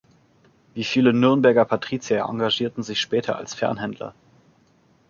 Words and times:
Wie 0.73 0.83
viele 0.83 1.13
Nürnberger 1.13 1.63
Patrizier 1.63 2.25
engagierten 2.27 2.81
sie 2.81 2.93
sich 2.93 3.01
später 3.01 3.35
als 3.35 3.53
Fernhändler. 3.53 4.15